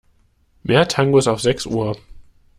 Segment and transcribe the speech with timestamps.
[0.63, 1.95] Mehr Tangos auf sechs Uhr.